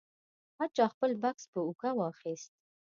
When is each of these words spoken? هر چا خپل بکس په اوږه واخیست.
هر 0.57 0.69
چا 0.77 0.85
خپل 0.93 1.11
بکس 1.21 1.43
په 1.51 1.59
اوږه 1.67 1.91
واخیست. 1.95 2.51